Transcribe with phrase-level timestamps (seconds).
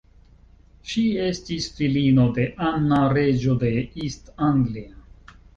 [0.91, 5.39] Ŝi estis filino de Anna, reĝo de East Anglia.